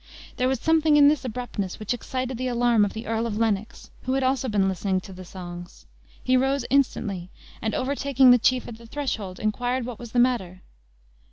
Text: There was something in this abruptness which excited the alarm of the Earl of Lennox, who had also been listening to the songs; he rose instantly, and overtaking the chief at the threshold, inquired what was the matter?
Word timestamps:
There 0.37 0.47
was 0.47 0.59
something 0.59 0.97
in 0.97 1.09
this 1.09 1.25
abruptness 1.25 1.77
which 1.79 1.93
excited 1.93 2.39
the 2.39 2.47
alarm 2.47 2.83
of 2.85 2.93
the 2.93 3.05
Earl 3.05 3.27
of 3.27 3.37
Lennox, 3.37 3.91
who 4.01 4.13
had 4.13 4.23
also 4.23 4.49
been 4.49 4.67
listening 4.67 4.99
to 5.01 5.13
the 5.13 5.23
songs; 5.23 5.85
he 6.23 6.35
rose 6.35 6.65
instantly, 6.71 7.29
and 7.61 7.75
overtaking 7.75 8.31
the 8.31 8.39
chief 8.39 8.67
at 8.67 8.79
the 8.79 8.87
threshold, 8.87 9.39
inquired 9.39 9.85
what 9.85 9.99
was 9.99 10.11
the 10.11 10.17
matter? 10.17 10.63